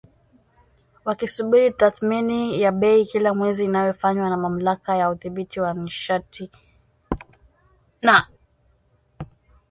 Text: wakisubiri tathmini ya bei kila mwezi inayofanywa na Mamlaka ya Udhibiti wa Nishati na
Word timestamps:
wakisubiri 1.05 1.69
tathmini 1.79 2.41
ya 2.63 2.71
bei 2.71 3.01
kila 3.09 3.31
mwezi 3.33 3.61
inayofanywa 3.65 4.29
na 4.29 4.37
Mamlaka 4.37 4.95
ya 4.97 5.09
Udhibiti 5.09 5.59
wa 5.59 5.73
Nishati 5.73 6.51
na 8.01 8.27